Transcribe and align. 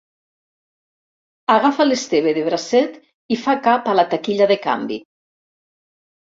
Agafa 1.55 1.85
l'Esteve 1.87 2.33
de 2.37 2.45
bracet 2.47 2.97
i 3.37 3.37
fa 3.43 3.55
cap 3.69 3.91
a 3.93 3.95
la 4.01 4.07
taquilla 4.15 4.49
de 4.55 4.59
canvi. 4.65 4.99